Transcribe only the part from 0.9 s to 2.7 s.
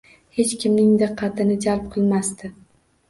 diqqatini jalb qilmasdi.